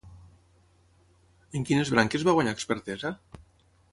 [1.59, 3.13] En quines branques va guanyar expertesa?